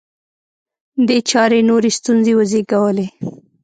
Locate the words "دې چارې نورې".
1.07-1.91